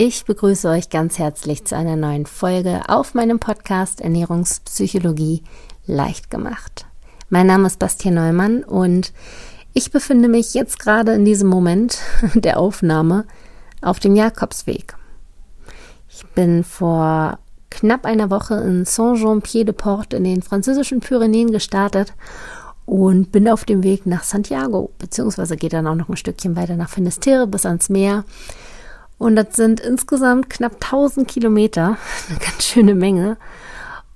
[0.00, 5.42] Ich begrüße euch ganz herzlich zu einer neuen Folge auf meinem Podcast Ernährungspsychologie
[5.86, 6.86] leicht gemacht.
[7.30, 9.12] Mein Name ist Bastian Neumann und
[9.74, 11.98] ich befinde mich jetzt gerade in diesem Moment
[12.34, 13.24] der Aufnahme
[13.82, 14.94] auf dem Jakobsweg.
[16.08, 22.14] Ich bin vor knapp einer Woche in Saint-Jean-Pied-de-Port in den französischen Pyrenäen gestartet
[22.86, 26.76] und bin auf dem Weg nach Santiago, beziehungsweise geht dann auch noch ein Stückchen weiter
[26.76, 28.24] nach Finisterre bis ans Meer.
[29.18, 31.96] Und das sind insgesamt knapp 1000 Kilometer,
[32.28, 33.36] eine ganz schöne Menge.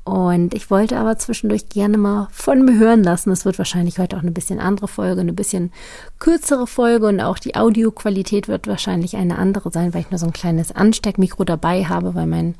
[0.05, 3.31] Und ich wollte aber zwischendurch gerne mal von mir hören lassen.
[3.31, 5.73] Es wird wahrscheinlich heute auch eine bisschen andere Folge, eine bisschen
[6.19, 10.27] kürzere Folge und auch die Audioqualität wird wahrscheinlich eine andere sein, weil ich nur so
[10.27, 12.57] ein kleines Ansteckmikro dabei habe, weil mein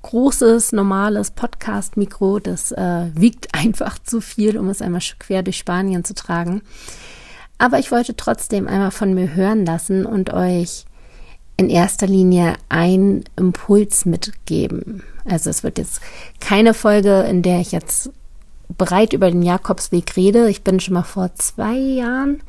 [0.00, 6.04] großes, normales Podcast-Mikro, das äh, wiegt einfach zu viel, um es einmal quer durch Spanien
[6.04, 6.62] zu tragen.
[7.58, 10.86] Aber ich wollte trotzdem einmal von mir hören lassen und euch
[11.58, 15.02] in erster Linie einen Impuls mitgeben.
[15.24, 16.00] Also es wird jetzt
[16.40, 18.10] keine Folge, in der ich jetzt
[18.78, 20.48] breit über den Jakobsweg rede.
[20.48, 22.40] Ich bin schon mal vor zwei Jahren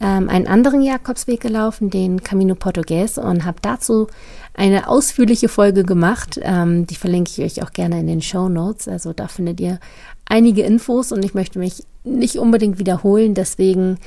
[0.00, 4.06] ähm, einen anderen Jakobsweg gelaufen, den Camino Portugues, und habe dazu
[4.54, 6.40] eine ausführliche Folge gemacht.
[6.42, 8.88] Ähm, die verlinke ich euch auch gerne in den Show Notes.
[8.88, 9.78] Also da findet ihr
[10.24, 13.34] einige Infos und ich möchte mich nicht unbedingt wiederholen.
[13.34, 13.98] Deswegen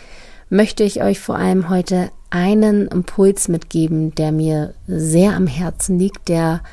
[0.49, 6.29] möchte ich euch vor allem heute einen Impuls mitgeben, der mir sehr am Herzen liegt,
[6.29, 6.63] der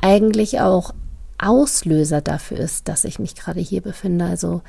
[0.00, 0.94] eigentlich auch
[1.38, 4.24] Auslöser dafür ist, dass ich mich gerade hier befinde.
[4.24, 4.62] Also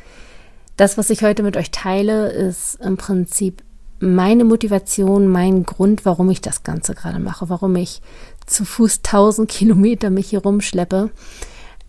[0.75, 3.61] das, was ich heute mit euch teile, ist im Prinzip
[3.99, 8.01] meine Motivation, mein Grund, warum ich das Ganze gerade mache, warum ich
[8.47, 11.11] zu Fuß 1000 Kilometer mich hier rumschleppe.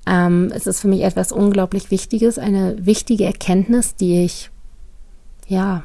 [0.07, 4.51] Ähm, es ist für mich etwas unglaublich Wichtiges, eine wichtige Erkenntnis, die ich
[5.47, 5.83] ja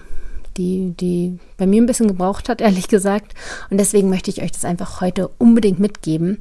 [0.57, 3.33] die, die bei mir ein bisschen gebraucht hat, ehrlich gesagt.
[3.69, 6.39] Und deswegen möchte ich euch das einfach heute unbedingt mitgeben.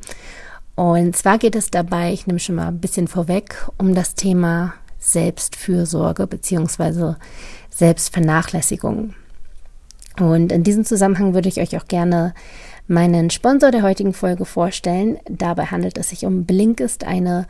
[0.75, 4.75] Und zwar geht es dabei, ich nehme schon mal ein bisschen vorweg, um das Thema
[4.99, 7.17] Selbstfürsorge beziehungsweise
[7.71, 9.15] Selbstvernachlässigung.
[10.19, 12.35] Und in diesem Zusammenhang würde ich euch auch gerne
[12.87, 15.19] meinen Sponsor der heutigen Folge vorstellen.
[15.29, 17.47] Dabei handelt es sich um Blinkist, eine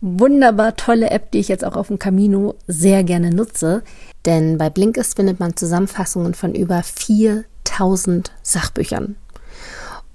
[0.00, 3.82] wunderbar tolle App, die ich jetzt auch auf dem Camino sehr gerne nutze.
[4.24, 9.16] Denn bei Blinkist findet man Zusammenfassungen von über 4000 Sachbüchern.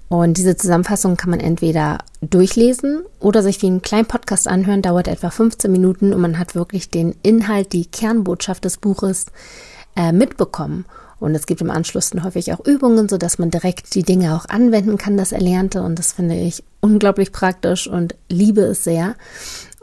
[0.08, 5.08] Und diese Zusammenfassung kann man entweder durchlesen oder sich wie einen kleinen Podcast anhören, dauert
[5.08, 9.26] etwa 15 Minuten und man hat wirklich den Inhalt, die Kernbotschaft des Buches
[9.96, 10.84] äh, mitbekommen.
[11.20, 14.46] Und es gibt im Anschluss dann häufig auch Übungen, sodass man direkt die Dinge auch
[14.46, 15.82] anwenden kann, das Erlernte.
[15.82, 19.14] Und das finde ich unglaublich praktisch und liebe es sehr.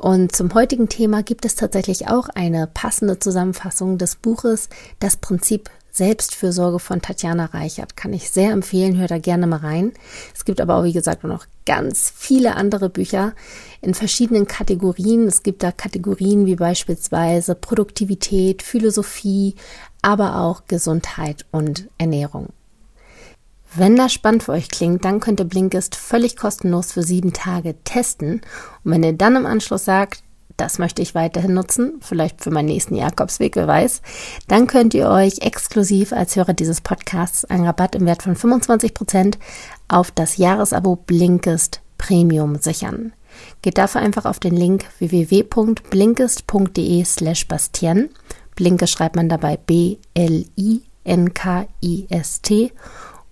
[0.02, 4.68] Und zum heutigen Thema gibt es tatsächlich auch eine passende Zusammenfassung des Buches
[5.00, 7.96] Das Prinzip Selbstfürsorge von Tatjana Reichert.
[7.96, 9.92] Kann ich sehr empfehlen, hört da gerne mal rein.
[10.34, 13.34] Es gibt aber auch, wie gesagt, noch ganz viele andere Bücher
[13.82, 15.28] in verschiedenen Kategorien.
[15.28, 19.54] Es gibt da Kategorien wie beispielsweise Produktivität, Philosophie,
[20.02, 22.48] aber auch Gesundheit und Ernährung.
[23.74, 27.82] Wenn das spannend für euch klingt, dann könnt ihr Blinkist völlig kostenlos für sieben Tage
[27.84, 28.42] testen.
[28.84, 30.24] Und wenn ihr dann im Anschluss sagt,
[30.58, 34.02] das möchte ich weiterhin nutzen, vielleicht für meinen nächsten Jakobsweg, wer weiß,
[34.50, 38.94] dann könnt ihr euch exklusiv als Hörer dieses Podcasts einen Rabatt im Wert von 25
[38.94, 39.40] Prozent
[39.88, 43.14] auf das Jahresabo Blinkist Premium sichern.
[43.62, 48.10] Geht dafür einfach auf den Link www.blinkist.de slash Bastien.
[48.56, 50.42] Blinkist schreibt man dabei B-L-I-N-K-I-S-T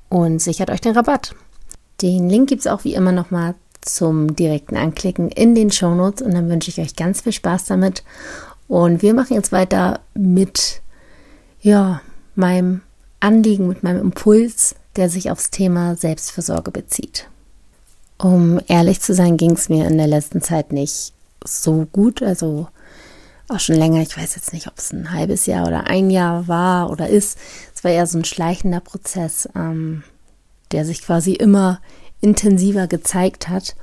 [0.10, 1.36] und sichert euch den Rabatt.
[2.02, 6.34] Den Link gibt es auch wie immer nochmal zum direkten Anklicken in den Shownotes und
[6.34, 8.04] dann wünsche ich euch ganz viel Spaß damit.
[8.68, 10.82] Und wir machen jetzt weiter mit
[11.62, 12.02] ja,
[12.36, 12.82] meinem
[13.20, 17.28] Anliegen, mit meinem Impuls, der sich aufs Thema Selbstversorge bezieht.
[18.18, 21.14] Um ehrlich zu sein, ging es mir in der letzten Zeit nicht
[21.46, 22.22] so gut.
[22.22, 22.68] Also
[23.48, 24.02] auch schon länger.
[24.02, 27.38] Ich weiß jetzt nicht, ob es ein halbes Jahr oder ein Jahr war oder ist.
[27.80, 30.04] Es war eher so ein schleichender Prozess, ähm,
[30.74, 31.80] der sich quasi immer
[32.20, 33.74] intensiver gezeigt hat.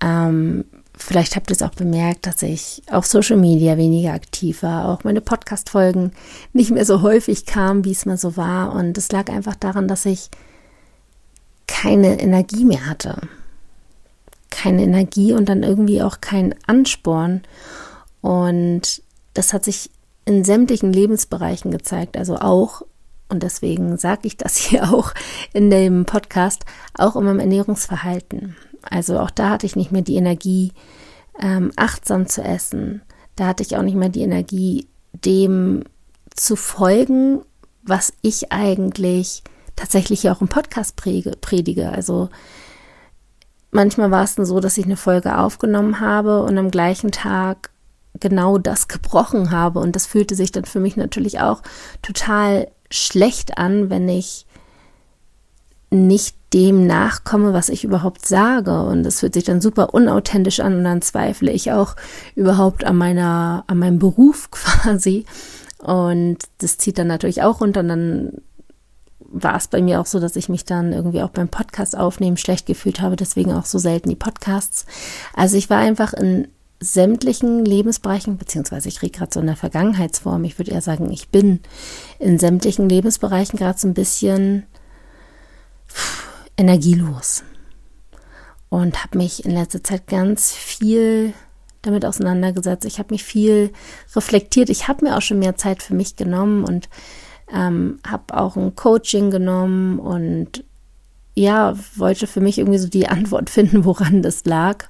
[0.00, 0.64] Ähm,
[0.96, 5.04] vielleicht habt ihr es auch bemerkt, dass ich auf Social Media weniger aktiv war, auch
[5.04, 6.12] meine Podcast-Folgen
[6.54, 8.72] nicht mehr so häufig kamen, wie es mal so war.
[8.72, 10.30] Und es lag einfach daran, dass ich
[11.66, 13.20] keine Energie mehr hatte.
[14.48, 17.42] Keine Energie und dann irgendwie auch keinen Ansporn.
[18.22, 19.02] Und
[19.34, 19.90] das hat sich
[20.24, 22.80] in sämtlichen Lebensbereichen gezeigt, also auch,
[23.32, 25.12] und deswegen sage ich das hier auch
[25.52, 26.64] in dem Podcast,
[26.94, 28.56] auch in meinem Ernährungsverhalten.
[28.82, 30.72] Also auch da hatte ich nicht mehr die Energie,
[31.40, 33.02] ähm, achtsam zu essen.
[33.36, 34.86] Da hatte ich auch nicht mehr die Energie,
[35.24, 35.84] dem
[36.34, 37.42] zu folgen,
[37.82, 39.42] was ich eigentlich
[39.76, 41.88] tatsächlich auch im Podcast predige.
[41.90, 42.28] Also
[43.70, 47.70] manchmal war es dann so, dass ich eine Folge aufgenommen habe und am gleichen Tag
[48.20, 49.80] genau das gebrochen habe.
[49.80, 51.62] Und das fühlte sich dann für mich natürlich auch
[52.02, 54.46] total schlecht an, wenn ich
[55.90, 58.82] nicht dem nachkomme, was ich überhaupt sage.
[58.82, 61.96] Und das fühlt sich dann super unauthentisch an und dann zweifle ich auch
[62.34, 65.24] überhaupt an meiner, an meinem Beruf quasi.
[65.78, 68.32] Und das zieht dann natürlich auch runter und dann
[69.34, 72.36] war es bei mir auch so, dass ich mich dann irgendwie auch beim Podcast aufnehmen
[72.36, 74.84] schlecht gefühlt habe, deswegen auch so selten die Podcasts.
[75.34, 76.48] Also ich war einfach in
[76.82, 81.28] sämtlichen Lebensbereichen, beziehungsweise ich rede gerade so in der Vergangenheitsform, ich würde eher sagen, ich
[81.28, 81.60] bin
[82.18, 84.66] in sämtlichen Lebensbereichen gerade so ein bisschen
[86.56, 87.44] energielos
[88.68, 91.34] und habe mich in letzter Zeit ganz viel
[91.82, 92.84] damit auseinandergesetzt.
[92.84, 93.72] Ich habe mich viel
[94.14, 94.70] reflektiert.
[94.70, 96.88] Ich habe mir auch schon mehr Zeit für mich genommen und
[97.52, 100.64] ähm, habe auch ein Coaching genommen und
[101.34, 104.86] ja, wollte für mich irgendwie so die Antwort finden, woran das lag.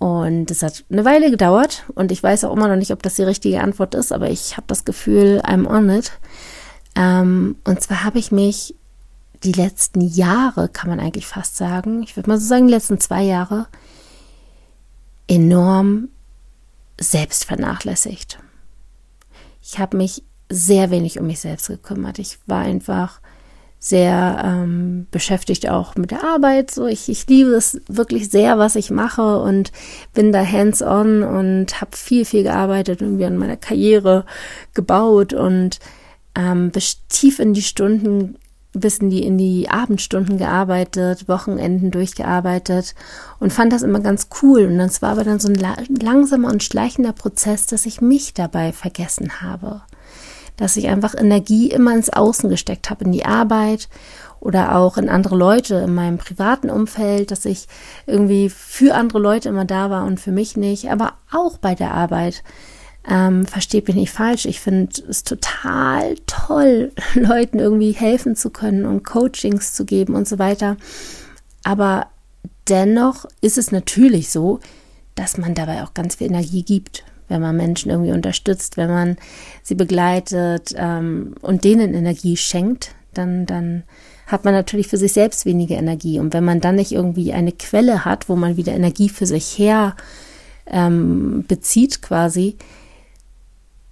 [0.00, 3.16] Und es hat eine Weile gedauert und ich weiß auch immer noch nicht, ob das
[3.16, 6.12] die richtige Antwort ist, aber ich habe das Gefühl, I'm on it.
[6.96, 8.74] Ähm, und zwar habe ich mich
[9.44, 12.98] die letzten Jahre, kann man eigentlich fast sagen, ich würde mal so sagen, die letzten
[12.98, 13.66] zwei Jahre,
[15.28, 16.08] enorm
[16.98, 18.38] selbst vernachlässigt.
[19.62, 22.18] Ich habe mich sehr wenig um mich selbst gekümmert.
[22.18, 23.20] Ich war einfach
[23.82, 26.70] sehr ähm, beschäftigt auch mit der Arbeit.
[26.70, 29.72] So, ich, ich liebe es wirklich sehr, was ich mache und
[30.12, 34.26] bin da hands-on und habe viel, viel gearbeitet, irgendwie an meiner Karriere
[34.74, 35.80] gebaut und
[36.36, 38.36] ähm, bis tief in die Stunden,
[38.74, 42.94] bis in die, in die Abendstunden gearbeitet, Wochenenden durchgearbeitet
[43.38, 44.66] und fand das immer ganz cool.
[44.66, 48.72] Und das war aber dann so ein langsamer und schleichender Prozess, dass ich mich dabei
[48.72, 49.80] vergessen habe
[50.60, 53.88] dass ich einfach Energie immer ins Außen gesteckt habe, in die Arbeit
[54.40, 57.66] oder auch in andere Leute in meinem privaten Umfeld, dass ich
[58.06, 61.92] irgendwie für andere Leute immer da war und für mich nicht, aber auch bei der
[61.94, 62.44] Arbeit.
[63.08, 64.44] Ähm, versteht mich nicht falsch.
[64.44, 70.28] Ich finde es total toll, Leuten irgendwie helfen zu können und Coachings zu geben und
[70.28, 70.76] so weiter.
[71.64, 72.08] Aber
[72.68, 74.60] dennoch ist es natürlich so,
[75.14, 79.16] dass man dabei auch ganz viel Energie gibt wenn man Menschen irgendwie unterstützt, wenn man
[79.62, 83.84] sie begleitet ähm, und denen Energie schenkt, dann, dann
[84.26, 86.18] hat man natürlich für sich selbst weniger Energie.
[86.18, 89.58] Und wenn man dann nicht irgendwie eine Quelle hat, wo man wieder Energie für sich
[89.58, 89.96] her
[90.66, 92.56] ähm, bezieht quasi,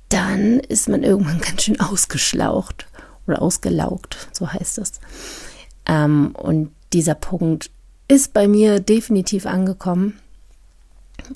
[0.09, 2.87] dann ist man irgendwann ganz schön ausgeschlaucht
[3.27, 5.01] oder ausgelaugt, so heißt es.
[5.87, 7.71] Ähm, und dieser Punkt
[8.09, 10.19] ist bei mir definitiv angekommen.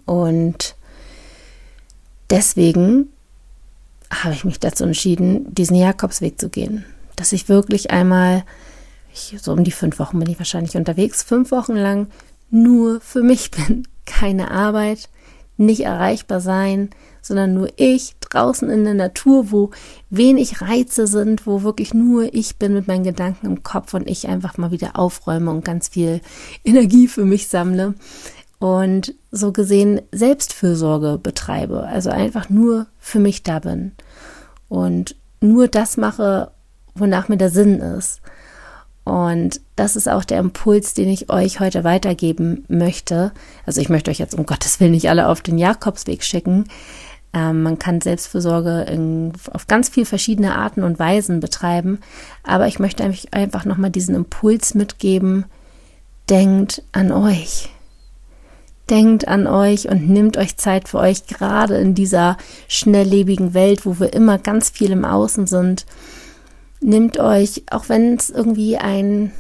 [0.07, 0.75] Und
[2.33, 3.11] deswegen
[4.11, 6.85] habe ich mich dazu entschieden, diesen Jakobsweg zu gehen.
[7.15, 8.45] Dass ich wirklich einmal,
[9.13, 12.09] ich, so um die fünf Wochen bin ich wahrscheinlich unterwegs, fünf Wochen lang
[12.51, 13.87] nur für mich bin.
[14.05, 15.09] Keine Arbeit,
[15.57, 16.91] nicht erreichbar sein,
[17.21, 19.71] sondern nur ich draußen in der Natur, wo
[20.11, 24.27] wenig Reize sind, wo wirklich nur ich bin mit meinen Gedanken im Kopf und ich
[24.27, 26.21] einfach mal wieder aufräume und ganz viel
[26.65, 27.95] Energie für mich sammle
[28.63, 33.91] und so gesehen Selbstfürsorge betreibe, also einfach nur für mich da bin
[34.69, 36.53] und nur das mache,
[36.95, 38.21] wonach mir der Sinn ist.
[39.03, 43.33] Und das ist auch der Impuls, den ich euch heute weitergeben möchte.
[43.67, 46.67] Also ich möchte euch jetzt um Gottes Willen nicht alle auf den Jakobsweg schicken.
[47.33, 51.99] Ähm, man kann Selbstfürsorge in, auf ganz viele verschiedene Arten und Weisen betreiben.
[52.45, 53.03] Aber ich möchte
[53.33, 55.47] einfach nochmal diesen Impuls mitgeben.
[56.29, 57.69] Denkt an euch
[58.93, 62.37] denkt an euch und nimmt euch Zeit für euch, gerade in dieser
[62.69, 65.87] schnelllebigen Welt, wo wir immer ganz viel im Außen sind.
[66.81, 69.33] Nimmt euch, auch wenn es irgendwie ein,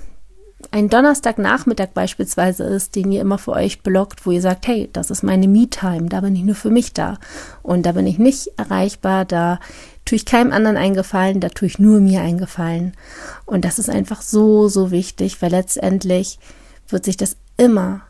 [0.70, 5.10] ein Donnerstagnachmittag beispielsweise ist, den ihr immer für euch blockt, wo ihr sagt, hey, das
[5.10, 7.18] ist meine Me-Time, da bin ich nur für mich da.
[7.62, 9.60] Und da bin ich nicht erreichbar, da
[10.06, 12.94] tue ich keinem anderen eingefallen, da tue ich nur mir eingefallen.
[13.44, 16.38] Und das ist einfach so, so wichtig, weil letztendlich
[16.88, 18.00] wird sich das immer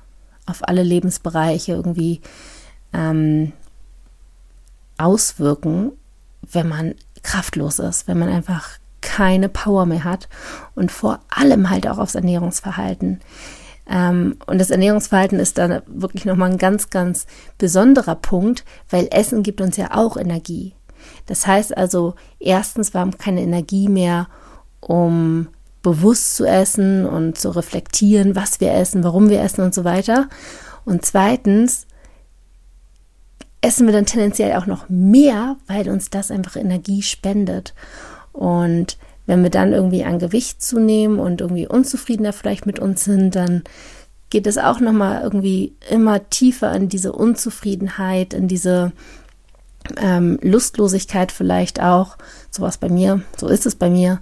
[0.47, 2.21] auf alle Lebensbereiche irgendwie
[2.93, 3.53] ähm,
[4.99, 5.93] auswirken,
[6.51, 10.29] wenn man kraftlos ist, wenn man einfach keine Power mehr hat
[10.75, 13.21] und vor allem halt auch aufs Ernährungsverhalten.
[13.87, 17.27] Ähm, und das Ernährungsverhalten ist dann wirklich nochmal ein ganz, ganz
[17.59, 20.75] besonderer Punkt, weil Essen gibt uns ja auch Energie.
[21.27, 24.29] Das heißt also, erstens, wir haben keine Energie mehr,
[24.81, 25.49] um
[25.83, 30.29] bewusst zu essen und zu reflektieren, was wir essen, warum wir essen und so weiter.
[30.85, 31.87] Und zweitens
[33.61, 37.75] essen wir dann tendenziell auch noch mehr, weil uns das einfach Energie spendet.
[38.33, 43.35] Und wenn wir dann irgendwie an Gewicht zunehmen und irgendwie unzufriedener vielleicht mit uns sind,
[43.37, 43.63] dann
[44.31, 48.93] geht es auch nochmal irgendwie immer tiefer in diese Unzufriedenheit, in diese
[49.97, 52.17] ähm, Lustlosigkeit vielleicht auch.
[52.51, 54.21] Sowas bei mir, so ist es bei mir.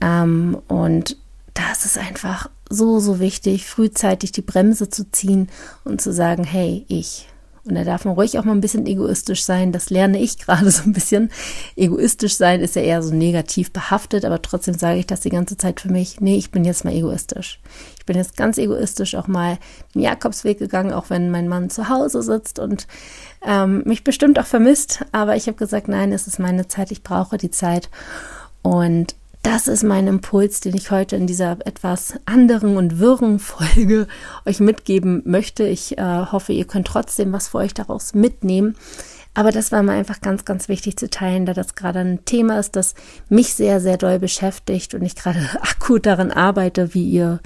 [0.00, 1.16] Ähm, und
[1.54, 5.48] das ist einfach so, so wichtig, frühzeitig die Bremse zu ziehen
[5.84, 7.28] und zu sagen, hey, ich.
[7.66, 9.72] Und da darf man ruhig auch mal ein bisschen egoistisch sein.
[9.72, 11.30] Das lerne ich gerade so ein bisschen.
[11.76, 15.56] Egoistisch sein ist ja eher so negativ behaftet, aber trotzdem sage ich das die ganze
[15.56, 16.20] Zeit für mich.
[16.20, 17.60] Nee, ich bin jetzt mal egoistisch.
[17.98, 19.58] Ich bin jetzt ganz egoistisch auch mal
[19.94, 22.86] den Jakobsweg gegangen, auch wenn mein Mann zu Hause sitzt und
[23.46, 25.04] ähm, mich bestimmt auch vermisst.
[25.12, 27.88] Aber ich habe gesagt, nein, es ist meine Zeit, ich brauche die Zeit.
[28.60, 34.08] Und das ist mein Impuls, den ich heute in dieser etwas anderen und wirren Folge
[34.46, 35.64] euch mitgeben möchte.
[35.64, 38.74] Ich äh, hoffe, ihr könnt trotzdem was für euch daraus mitnehmen.
[39.34, 42.58] Aber das war mir einfach ganz, ganz wichtig zu teilen, da das gerade ein Thema
[42.58, 42.94] ist, das
[43.28, 47.40] mich sehr, sehr doll beschäftigt und ich gerade akut daran arbeite, wie ihr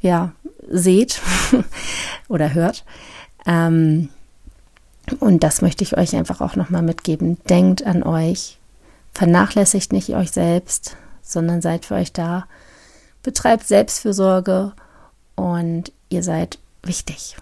[0.00, 0.32] ja
[0.68, 1.20] seht
[2.28, 2.84] oder hört.
[3.46, 4.08] Ähm,
[5.20, 7.38] und das möchte ich euch einfach auch nochmal mitgeben.
[7.48, 8.58] Denkt an euch,
[9.12, 10.96] vernachlässigt nicht euch selbst,
[11.32, 12.46] sondern seid für euch da.
[13.22, 14.72] Betreibt Selbstfürsorge
[15.34, 17.36] und ihr seid wichtig.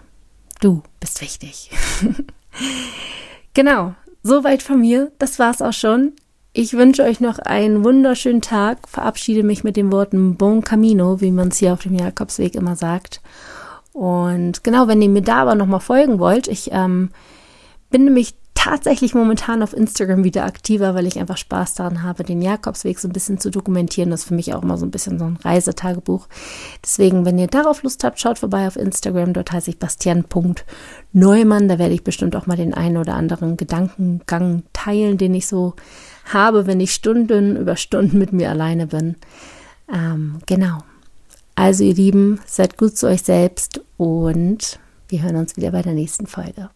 [0.59, 1.71] Du bist wichtig.
[3.53, 5.11] genau, soweit von mir.
[5.19, 6.13] Das war's auch schon.
[6.53, 8.87] Ich wünsche euch noch einen wunderschönen Tag.
[8.87, 12.75] Verabschiede mich mit den Worten Bon Camino, wie man es hier auf dem Jakobsweg immer
[12.75, 13.21] sagt.
[13.93, 17.09] Und genau, wenn ihr mir da aber nochmal folgen wollt, ich ähm,
[17.89, 22.41] bin nämlich tatsächlich momentan auf Instagram wieder aktiver, weil ich einfach Spaß daran habe, den
[22.41, 24.09] Jakobsweg so ein bisschen zu dokumentieren.
[24.09, 26.27] Das ist für mich auch mal so ein bisschen so ein Reisetagebuch.
[26.83, 29.33] Deswegen, wenn ihr darauf Lust habt, schaut vorbei auf Instagram.
[29.33, 31.67] Dort heiße ich Bastian.neumann.
[31.67, 35.75] Da werde ich bestimmt auch mal den einen oder anderen Gedankengang teilen, den ich so
[36.33, 39.17] habe, wenn ich Stunden über Stunden mit mir alleine bin.
[39.93, 40.79] Ähm, genau.
[41.53, 45.93] Also ihr Lieben, seid gut zu euch selbst und wir hören uns wieder bei der
[45.93, 46.71] nächsten Folge.